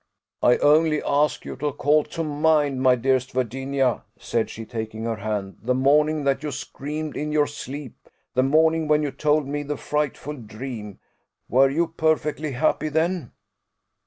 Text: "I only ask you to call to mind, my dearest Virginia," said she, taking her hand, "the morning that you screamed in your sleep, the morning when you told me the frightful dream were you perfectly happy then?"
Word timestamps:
"I 0.41 0.57
only 0.57 1.03
ask 1.03 1.45
you 1.45 1.55
to 1.57 1.73
call 1.73 2.03
to 2.05 2.23
mind, 2.23 2.81
my 2.81 2.95
dearest 2.95 3.33
Virginia," 3.33 4.01
said 4.17 4.49
she, 4.49 4.65
taking 4.65 5.03
her 5.03 5.17
hand, 5.17 5.57
"the 5.61 5.75
morning 5.75 6.23
that 6.23 6.41
you 6.41 6.49
screamed 6.49 7.15
in 7.15 7.31
your 7.31 7.45
sleep, 7.45 7.93
the 8.33 8.41
morning 8.41 8.87
when 8.87 9.03
you 9.03 9.11
told 9.11 9.47
me 9.47 9.61
the 9.61 9.77
frightful 9.77 10.33
dream 10.37 10.97
were 11.47 11.69
you 11.69 11.85
perfectly 11.87 12.53
happy 12.53 12.89
then?" 12.89 13.31